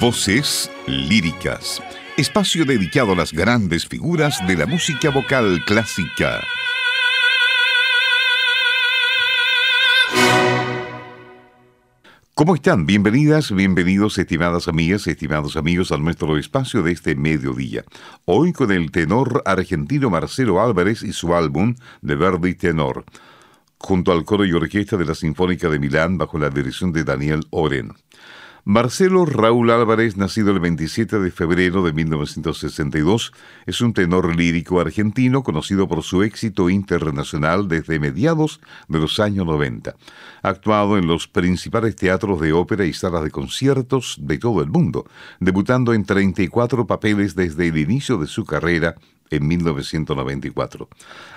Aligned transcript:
Voces 0.00 0.70
líricas. 0.86 1.82
Espacio 2.16 2.64
dedicado 2.64 3.12
a 3.12 3.16
las 3.16 3.34
grandes 3.34 3.86
figuras 3.86 4.38
de 4.46 4.56
la 4.56 4.64
música 4.64 5.10
vocal 5.10 5.62
clásica. 5.66 6.40
¿Cómo 12.34 12.54
están? 12.54 12.86
Bienvenidas, 12.86 13.54
bienvenidos, 13.54 14.16
estimadas 14.16 14.68
amigas, 14.68 15.06
estimados 15.06 15.58
amigos, 15.58 15.92
a 15.92 15.98
nuestro 15.98 16.38
espacio 16.38 16.82
de 16.82 16.92
este 16.92 17.14
mediodía. 17.14 17.84
Hoy 18.24 18.54
con 18.54 18.72
el 18.72 18.90
tenor 18.90 19.42
argentino 19.44 20.08
Marcelo 20.08 20.62
Álvarez 20.62 21.02
y 21.02 21.12
su 21.12 21.34
álbum 21.34 21.74
de 22.00 22.14
Verdi 22.14 22.54
Tenor, 22.54 23.04
junto 23.76 24.12
al 24.12 24.24
coro 24.24 24.46
y 24.46 24.52
orquesta 24.54 24.96
de 24.96 25.04
la 25.04 25.14
Sinfónica 25.14 25.68
de 25.68 25.78
Milán 25.78 26.16
bajo 26.16 26.38
la 26.38 26.48
dirección 26.48 26.90
de 26.90 27.04
Daniel 27.04 27.42
Oren. 27.50 27.92
Marcelo 28.70 29.26
Raúl 29.26 29.72
Álvarez, 29.72 30.16
nacido 30.16 30.52
el 30.52 30.60
27 30.60 31.18
de 31.18 31.32
febrero 31.32 31.82
de 31.82 31.92
1962, 31.92 33.32
es 33.66 33.80
un 33.80 33.92
tenor 33.92 34.36
lírico 34.36 34.80
argentino 34.80 35.42
conocido 35.42 35.88
por 35.88 36.04
su 36.04 36.22
éxito 36.22 36.70
internacional 36.70 37.66
desde 37.66 37.98
mediados 37.98 38.60
de 38.86 39.00
los 39.00 39.18
años 39.18 39.44
90. 39.44 39.96
Ha 40.44 40.48
actuado 40.48 40.98
en 40.98 41.08
los 41.08 41.26
principales 41.26 41.96
teatros 41.96 42.40
de 42.40 42.52
ópera 42.52 42.84
y 42.84 42.92
salas 42.92 43.24
de 43.24 43.32
conciertos 43.32 44.18
de 44.20 44.38
todo 44.38 44.62
el 44.62 44.68
mundo, 44.68 45.04
debutando 45.40 45.92
en 45.92 46.04
34 46.04 46.86
papeles 46.86 47.34
desde 47.34 47.66
el 47.66 47.76
inicio 47.76 48.18
de 48.18 48.28
su 48.28 48.44
carrera 48.44 48.94
en 49.30 49.48
1994. 49.48 50.88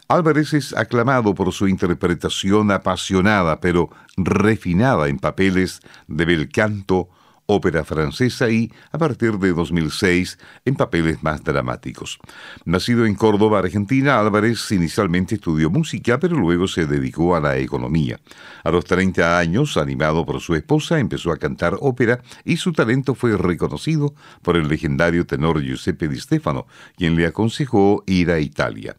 Álvarez 0.07 0.53
es 0.53 0.77
aclamado 0.77 1.33
por 1.33 1.51
su 1.51 1.67
interpretación 1.67 2.69
apasionada 2.69 3.59
pero 3.59 3.89
refinada 4.17 5.07
en 5.07 5.17
papeles 5.17 5.79
de 6.07 6.25
bel 6.25 6.49
canto, 6.49 7.09
ópera 7.45 7.83
francesa 7.83 8.49
y, 8.49 8.71
a 8.91 8.97
partir 8.97 9.37
de 9.37 9.53
2006, 9.53 10.37
en 10.65 10.75
papeles 10.75 11.23
más 11.23 11.43
dramáticos. 11.43 12.19
Nacido 12.65 13.05
en 13.05 13.15
Córdoba, 13.15 13.59
Argentina, 13.59 14.19
Álvarez 14.19 14.71
inicialmente 14.71 15.35
estudió 15.35 15.69
música, 15.69 16.19
pero 16.19 16.37
luego 16.37 16.67
se 16.67 16.85
dedicó 16.85 17.35
a 17.35 17.39
la 17.39 17.57
economía. 17.57 18.19
A 18.63 18.71
los 18.71 18.85
30 18.85 19.37
años, 19.37 19.77
animado 19.77 20.25
por 20.25 20.39
su 20.41 20.55
esposa, 20.55 20.99
empezó 20.99 21.31
a 21.31 21.37
cantar 21.37 21.77
ópera 21.79 22.21
y 22.45 22.57
su 22.57 22.71
talento 22.73 23.15
fue 23.15 23.37
reconocido 23.37 24.13
por 24.41 24.57
el 24.57 24.67
legendario 24.67 25.25
tenor 25.25 25.61
Giuseppe 25.61 26.07
Di 26.07 26.19
Stefano, 26.19 26.67
quien 26.97 27.15
le 27.15 27.25
aconsejó 27.25 28.03
ir 28.07 28.31
a 28.31 28.39
Italia. 28.39 28.95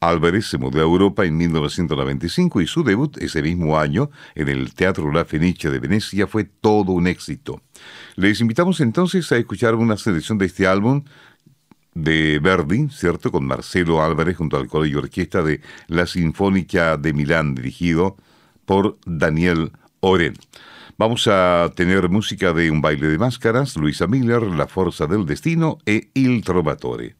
Álvarez 0.00 0.46
se 0.46 0.56
mudó 0.56 0.78
a 0.78 0.82
Europa 0.82 1.26
en 1.26 1.36
1995 1.36 2.62
y 2.62 2.66
su 2.66 2.82
debut 2.82 3.18
ese 3.18 3.42
mismo 3.42 3.78
año 3.78 4.10
en 4.34 4.48
el 4.48 4.72
Teatro 4.72 5.12
La 5.12 5.26
Fenice 5.26 5.70
de 5.70 5.78
Venecia 5.78 6.26
fue 6.26 6.44
todo 6.44 6.92
un 6.92 7.06
éxito. 7.06 7.60
Les 8.16 8.40
invitamos 8.40 8.80
entonces 8.80 9.30
a 9.30 9.36
escuchar 9.36 9.74
una 9.74 9.98
selección 9.98 10.38
de 10.38 10.46
este 10.46 10.66
álbum 10.66 11.04
de 11.92 12.38
Verdi, 12.38 12.88
¿cierto? 12.88 13.30
Con 13.30 13.46
Marcelo 13.46 14.02
Álvarez 14.02 14.38
junto 14.38 14.56
al 14.56 14.68
y 14.88 14.94
orquesta 14.94 15.42
de 15.42 15.60
la 15.88 16.06
Sinfónica 16.06 16.96
de 16.96 17.12
Milán, 17.12 17.54
dirigido 17.54 18.16
por 18.64 18.96
Daniel 19.04 19.72
Oren. 20.00 20.32
Vamos 20.96 21.28
a 21.28 21.70
tener 21.76 22.08
música 22.08 22.54
de 22.54 22.70
Un 22.70 22.80
baile 22.80 23.06
de 23.06 23.18
máscaras, 23.18 23.76
Luisa 23.76 24.06
Miller, 24.06 24.44
La 24.44 24.66
Fuerza 24.66 25.06
del 25.06 25.26
Destino 25.26 25.76
e 25.84 26.08
Il 26.14 26.42
Trovatore. 26.42 27.19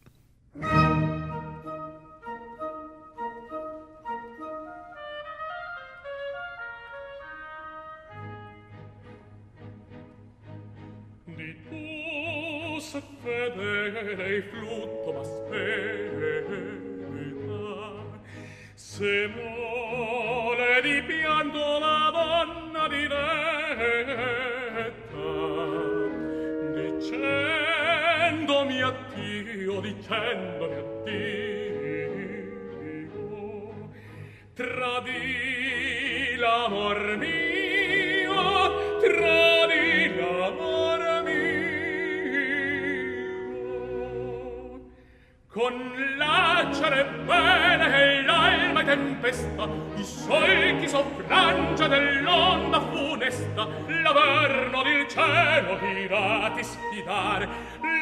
tempesta 53.31 53.69
l'averno 54.03 54.83
del 54.83 55.07
cielo 55.09 55.79
irati 55.87 56.65
sfidare 56.65 57.49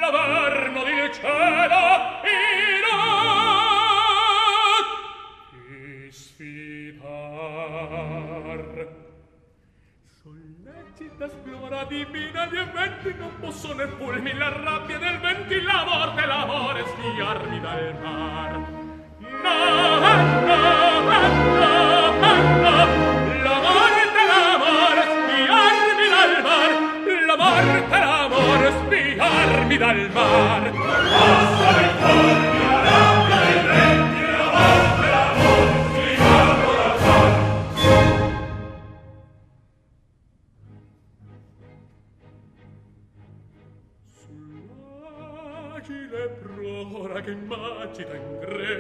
l'averno 0.00 0.83
del 0.84 1.12
cielo 1.12 1.77
irati 2.25 2.87
sfidar 6.11 7.28
sollecita 10.22 11.28
splora 11.28 11.84
divina 11.84 12.47
gli 12.47 12.56
eventi 12.56 13.15
non 13.19 13.31
posso 13.41 13.75
né 13.75 13.87
pulmi 13.87 14.33
la 14.34 14.49
rabbia 14.49 14.99
del 14.99 15.19
venti 15.21 15.60
la 15.60 15.84
morte 15.84 16.25
l'amore 16.27 16.84
sfiarmi 16.87 17.60
dal 17.60 17.99
mar 18.03 18.56
no, 19.19 19.99
no, 19.99 20.16
no, 20.47 21.00
no, 21.00 22.21
no. 22.21 22.28
amor, 27.58 27.82
per 27.88 28.02
amor, 28.02 28.72
spiarmi 28.86 29.76
dal 29.76 30.10
mar. 30.12 30.70
Basta 30.70 31.80
il 31.80 31.91
colpi, 31.98 32.58
la 32.58 32.80
rabbia, 32.82 33.41
il 33.48 33.60
venti, 33.66 34.20
la 34.20 34.48
morte, 34.56 35.06
l'amor, 35.08 35.68
spiarmi 35.92 36.72
dal 36.76 36.97
mar. 36.98 37.36
Sull'agile 44.98 46.22
prora 46.42 47.18
che 47.20 47.34
magita 47.34 48.14
in 48.14 48.38
greco, 48.41 48.76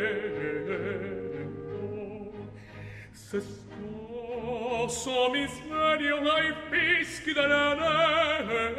se 3.10 3.40
scosso 3.40 5.30
miserio 5.30 6.16
ai 6.32 6.54
fischi 6.70 7.32
della 7.32 7.74
neve, 7.74 8.17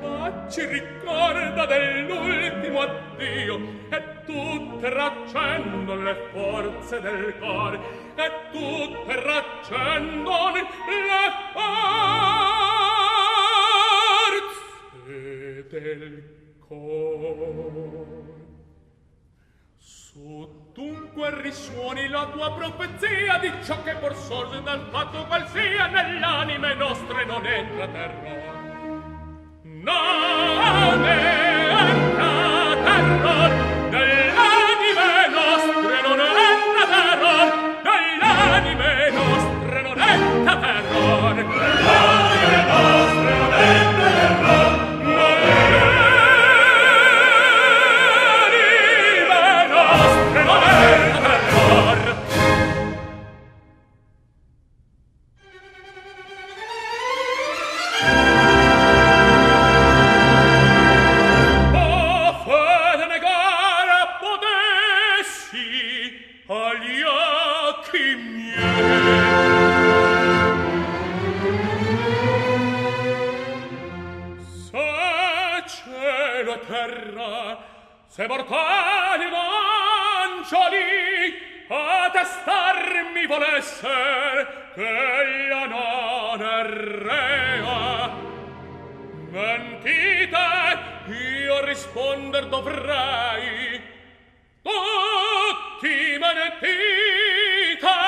i 0.00 0.06
baci 0.08 0.64
ricorda 0.66 1.66
dell'ultimo 1.66 2.80
addio, 2.80 3.60
e 3.90 4.02
tutte 4.24 4.88
raccendon 4.88 6.04
le 6.04 6.28
forze 6.32 7.00
del 7.00 7.38
cor 7.38 7.74
e 8.14 8.30
tutte 8.50 9.22
raccendon 9.22 10.52
le 10.54 11.32
forze 11.52 11.78
del 15.68 16.22
cor 16.66 17.18
su 19.76 20.70
dunque 20.72 21.42
risuoni 21.42 22.08
la 22.08 22.26
tua 22.26 22.52
profezia 22.52 23.38
di 23.38 23.52
ciò 23.62 23.82
che 23.82 23.94
por 23.96 24.14
sorge 24.14 24.62
dal 24.62 24.88
fatto 24.90 25.24
qual 25.26 25.46
sia 25.48 25.86
nell'anime 25.86 26.74
nostre 26.74 27.24
non 27.24 27.44
entra 27.46 27.88
terror 27.88 28.49
name 31.02 31.29
terra 76.70 77.58
se 78.06 78.26
mortali 78.28 79.28
lancioli 79.28 80.78
a 81.68 82.10
testarmi 82.12 83.26
volesse 83.26 83.88
che 84.74 84.86
ella 84.86 85.66
non 85.66 86.40
errea 86.40 88.10
mentite 89.30 90.38
io 91.08 91.64
risponder 91.64 92.46
dovrei 92.46 93.80
tutti 94.62 96.18
me 96.22 96.32
ne 96.38 96.48
dite. 96.60 97.98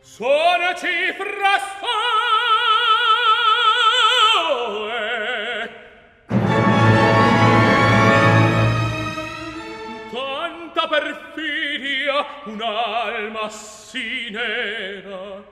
Sono 0.00 0.74
cifra 0.76 1.58
storica 1.58 2.29
un'alma 12.46 13.48
si 13.48 14.30
nera 14.30 15.44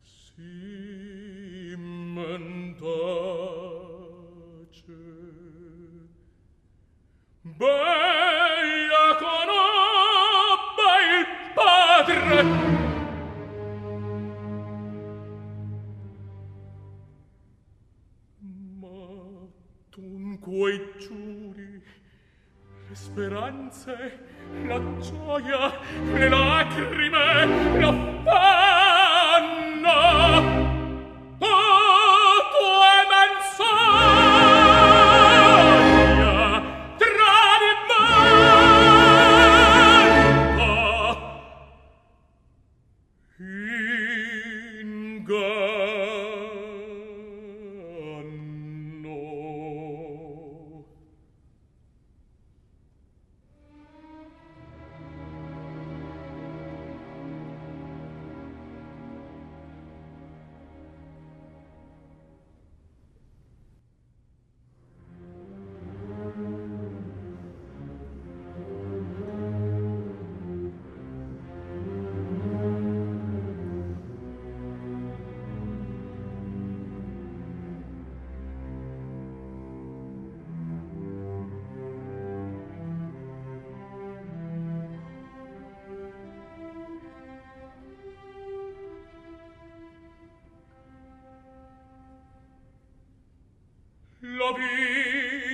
si 0.00 1.74
mentace 1.76 2.92
bella 7.42 9.16
conobba 9.18 10.90
il 11.10 11.26
padre. 11.54 12.80
Quei 20.40 20.78
giuri, 20.98 21.82
le 22.88 22.94
speranze, 22.94 23.94
la 24.64 24.78
gioia, 24.98 25.71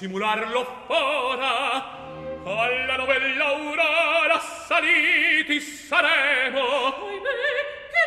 Dissimularlo 0.00 0.64
fora 0.86 1.98
alla 2.42 2.96
novella 2.96 3.44
aurora 3.48 4.38
saliti 4.38 5.60
saremo. 5.60 7.04
Oimè 7.04 7.28
che 7.92 8.04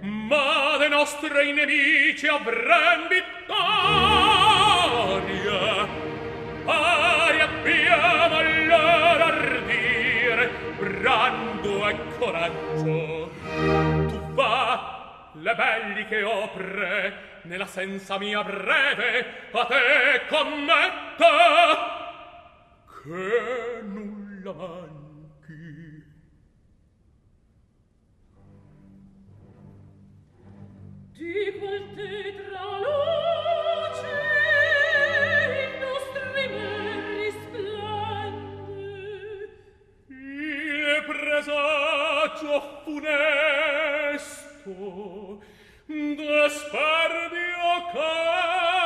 dici? 0.00 0.10
Ma 0.10 0.76
de 0.78 0.88
nostri 0.88 1.52
nemici 1.52 2.26
avrem 2.26 3.06
vittoria. 3.06 3.56
Pari 6.64 7.40
abbiamo 7.40 8.36
allora 8.36 9.26
ardire 9.26 10.50
brando 10.76 11.88
e 11.88 11.96
coraggio. 12.18 13.30
Tu 14.08 14.18
va 14.34 15.30
le 15.34 15.54
belliche 15.54 16.22
opre 16.24 17.26
nella 17.42 17.66
senza 17.66 18.18
mia 18.18 18.42
breve 18.42 19.37
a 19.52 19.64
te 19.64 20.26
commetta 20.28 21.32
che 23.02 23.80
nulla 23.82 24.52
manchi. 24.52 26.04
Di 31.12 31.58
quel 31.58 31.94
tetra 31.94 32.64
luce 32.84 34.16
il 35.56 35.72
nostri 35.80 36.24
me 36.32 36.64
risplende 37.24 38.82
il 40.08 41.04
presagio 41.06 42.56
funesto 42.84 44.76
d'aspardio 45.86 47.66
caro 47.92 48.77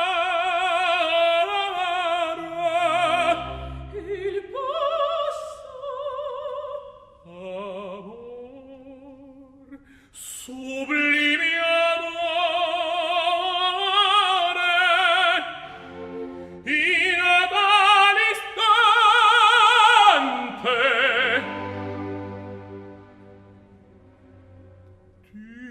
Peace. 25.33 25.62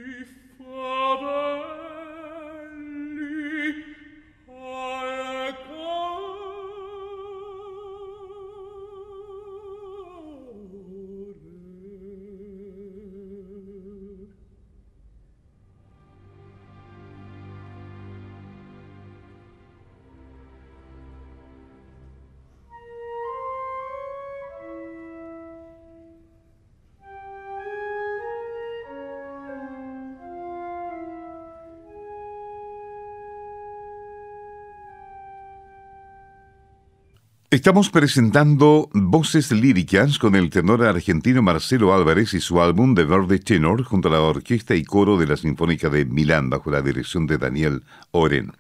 Estamos 37.53 37.91
presentando 37.91 38.89
voces 38.95 39.53
líricas 39.53 40.19
con 40.19 40.37
el 40.37 40.49
tenor 40.49 40.83
argentino 40.83 41.43
Marcelo 41.43 41.93
Álvarez 41.93 42.33
y 42.33 42.41
su 42.41 42.63
álbum 42.63 42.95
de 42.95 43.05
Verde 43.05 43.39
Tenor 43.41 43.85
junto 43.85 44.09
a 44.09 44.13
la 44.13 44.23
orquesta 44.23 44.75
y 44.75 44.85
coro 44.85 45.19
de 45.19 45.27
la 45.27 45.37
Sinfónica 45.37 45.91
de 45.91 46.07
Milán 46.07 46.49
bajo 46.49 46.71
la 46.71 46.81
dirección 46.81 47.27
de 47.27 47.37
Daniel 47.37 47.83
Oren. 48.11 48.53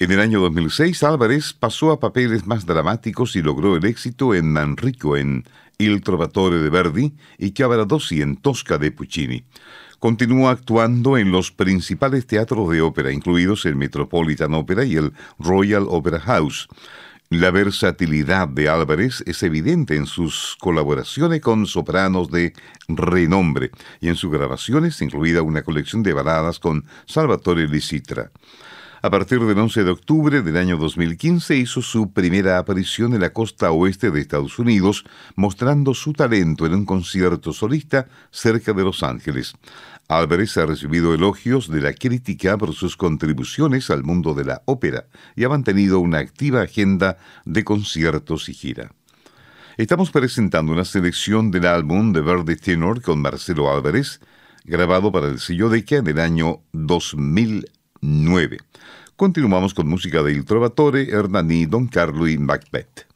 En 0.00 0.10
el 0.10 0.18
año 0.18 0.40
2006 0.40 1.04
Álvarez 1.04 1.52
pasó 1.52 1.92
a 1.92 2.00
papeles 2.00 2.48
más 2.48 2.66
dramáticos 2.66 3.36
y 3.36 3.42
logró 3.42 3.76
el 3.76 3.84
éxito 3.84 4.34
en 4.34 4.52
Manrico 4.52 5.16
en 5.16 5.44
Il 5.78 6.00
Trovatore 6.00 6.58
de 6.58 6.68
Verdi 6.68 7.12
y 7.38 7.52
Cavaradossi 7.52 8.22
en 8.22 8.38
Tosca 8.38 8.76
de 8.76 8.90
Puccini. 8.90 9.44
Continúa 10.00 10.50
actuando 10.50 11.16
en 11.16 11.30
los 11.30 11.52
principales 11.52 12.26
teatros 12.26 12.70
de 12.70 12.80
ópera, 12.80 13.12
incluidos 13.12 13.64
el 13.66 13.76
Metropolitan 13.76 14.52
Opera 14.54 14.84
y 14.84 14.96
el 14.96 15.12
Royal 15.38 15.86
Opera 15.88 16.18
House. 16.18 16.68
La 17.28 17.50
versatilidad 17.50 18.46
de 18.46 18.68
Álvarez 18.68 19.24
es 19.26 19.42
evidente 19.42 19.96
en 19.96 20.06
sus 20.06 20.56
colaboraciones 20.60 21.40
con 21.40 21.66
sopranos 21.66 22.30
de 22.30 22.52
renombre 22.86 23.72
y 24.00 24.06
en 24.06 24.14
sus 24.14 24.30
grabaciones, 24.30 25.02
incluida 25.02 25.42
una 25.42 25.62
colección 25.62 26.04
de 26.04 26.12
baladas 26.12 26.60
con 26.60 26.84
Salvatore 27.04 27.66
Lisitra. 27.66 28.30
A 29.02 29.10
partir 29.10 29.40
del 29.40 29.58
11 29.58 29.82
de 29.82 29.90
octubre 29.90 30.42
del 30.42 30.56
año 30.56 30.76
2015 30.76 31.56
hizo 31.56 31.82
su 31.82 32.12
primera 32.12 32.58
aparición 32.58 33.12
en 33.12 33.20
la 33.20 33.32
costa 33.32 33.72
oeste 33.72 34.12
de 34.12 34.20
Estados 34.20 34.60
Unidos, 34.60 35.04
mostrando 35.34 35.94
su 35.94 36.12
talento 36.12 36.64
en 36.64 36.74
un 36.74 36.86
concierto 36.86 37.52
solista 37.52 38.06
cerca 38.30 38.72
de 38.72 38.84
Los 38.84 39.02
Ángeles. 39.02 39.54
Álvarez 40.08 40.56
ha 40.56 40.66
recibido 40.66 41.14
elogios 41.14 41.68
de 41.68 41.80
la 41.80 41.92
crítica 41.92 42.56
por 42.56 42.74
sus 42.74 42.96
contribuciones 42.96 43.90
al 43.90 44.04
mundo 44.04 44.34
de 44.34 44.44
la 44.44 44.62
ópera 44.66 45.06
y 45.34 45.44
ha 45.44 45.48
mantenido 45.48 45.98
una 45.98 46.18
activa 46.18 46.62
agenda 46.62 47.18
de 47.44 47.64
conciertos 47.64 48.48
y 48.48 48.54
gira. 48.54 48.92
Estamos 49.76 50.10
presentando 50.10 50.72
una 50.72 50.84
selección 50.84 51.50
del 51.50 51.66
álbum 51.66 52.12
de 52.12 52.20
Verde 52.20 52.56
Tenor 52.56 53.02
con 53.02 53.20
Marcelo 53.20 53.70
Álvarez, 53.70 54.20
grabado 54.64 55.10
para 55.10 55.26
el 55.26 55.40
sello 55.40 55.68
de 55.68 55.84
que 55.84 55.96
en 55.96 56.06
el 56.06 56.20
año 56.20 56.60
2009. 56.72 58.58
Continuamos 59.16 59.74
con 59.74 59.88
música 59.88 60.22
de 60.22 60.32
Il 60.32 60.44
Trovatore, 60.44 61.10
Hernani, 61.10 61.66
Don 61.66 61.88
Carlo 61.88 62.28
y 62.28 62.38
Macbeth. 62.38 63.15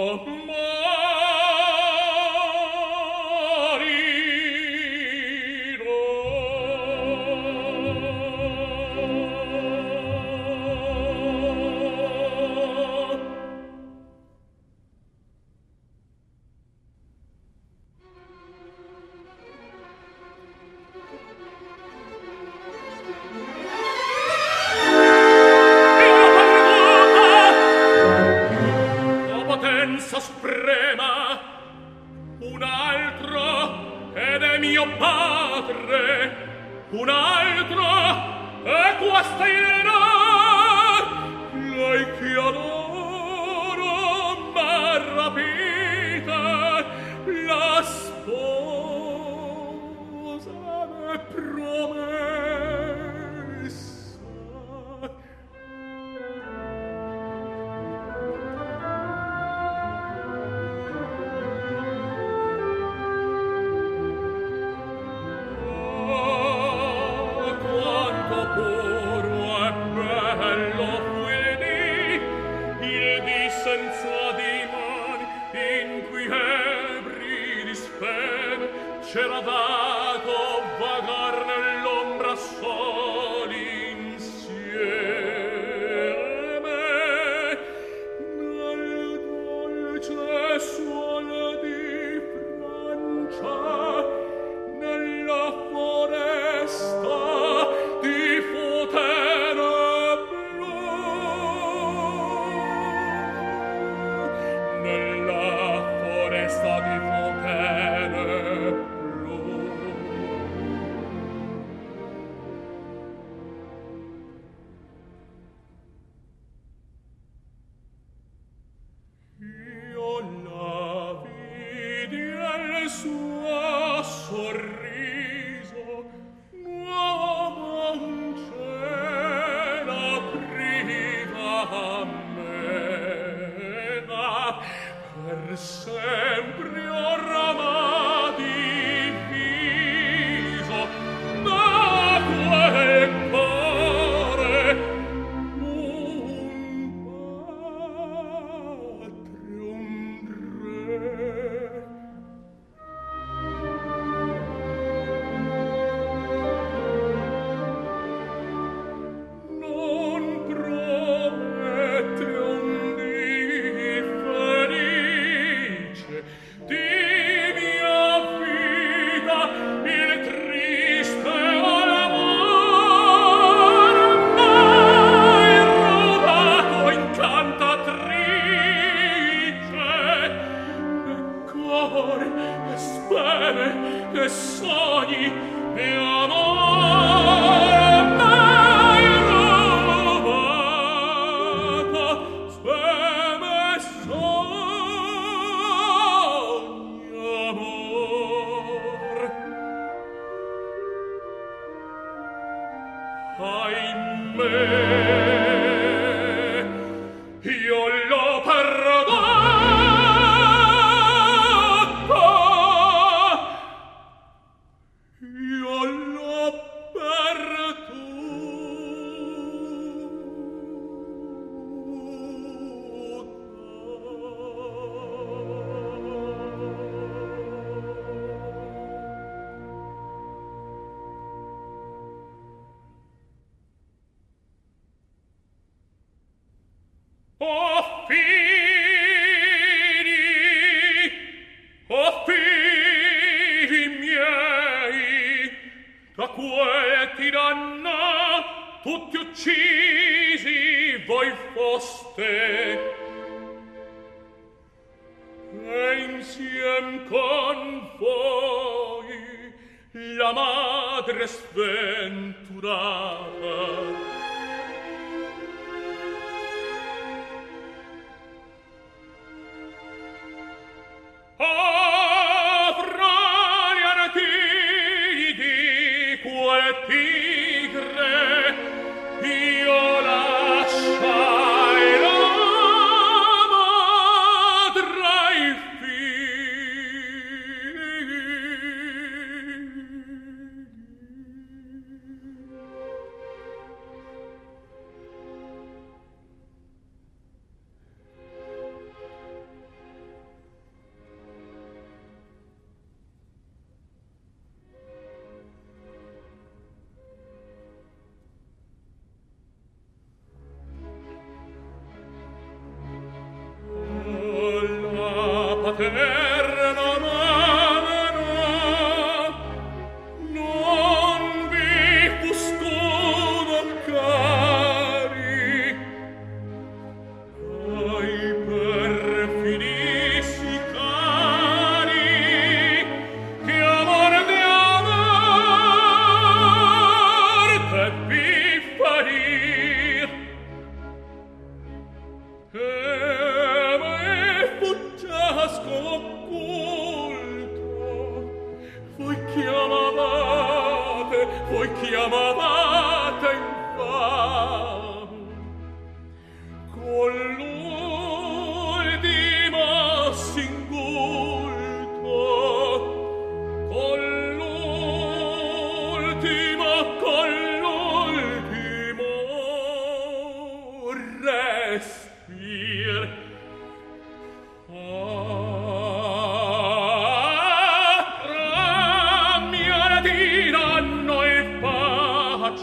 Oh, 0.00 0.20
my. 0.24 0.77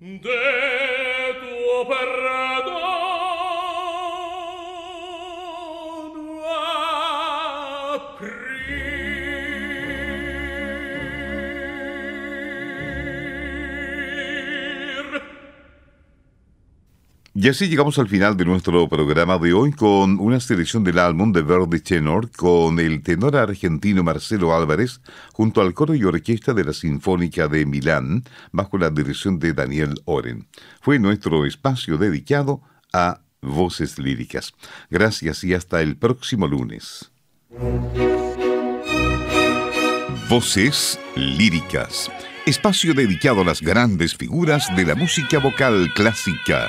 De 0.00 0.49
Y 17.42 17.48
así 17.48 17.68
llegamos 17.68 17.98
al 17.98 18.06
final 18.06 18.36
de 18.36 18.44
nuestro 18.44 18.86
programa 18.86 19.38
de 19.38 19.54
hoy 19.54 19.72
con 19.72 20.20
una 20.20 20.38
selección 20.40 20.84
del 20.84 20.98
álbum 20.98 21.32
de 21.32 21.40
Verdi 21.40 21.80
Tenor 21.80 22.30
con 22.32 22.78
el 22.78 23.02
tenor 23.02 23.34
argentino 23.34 24.04
Marcelo 24.04 24.54
Álvarez 24.54 25.00
junto 25.32 25.62
al 25.62 25.72
coro 25.72 25.94
y 25.94 26.04
orquesta 26.04 26.52
de 26.52 26.64
la 26.64 26.74
Sinfónica 26.74 27.48
de 27.48 27.64
Milán 27.64 28.24
bajo 28.52 28.76
la 28.76 28.90
dirección 28.90 29.38
de 29.38 29.54
Daniel 29.54 30.02
Oren. 30.04 30.48
Fue 30.82 30.98
nuestro 30.98 31.46
espacio 31.46 31.96
dedicado 31.96 32.60
a 32.92 33.22
voces 33.40 33.98
líricas. 33.98 34.52
Gracias 34.90 35.42
y 35.42 35.54
hasta 35.54 35.80
el 35.80 35.96
próximo 35.96 36.46
lunes. 36.46 37.10
Voces 40.28 41.00
líricas. 41.16 42.10
Espacio 42.44 42.92
dedicado 42.92 43.40
a 43.40 43.44
las 43.44 43.62
grandes 43.62 44.14
figuras 44.14 44.66
de 44.76 44.84
la 44.84 44.94
música 44.94 45.38
vocal 45.38 45.90
clásica. 45.94 46.68